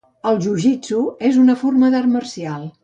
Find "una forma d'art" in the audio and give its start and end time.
1.43-2.13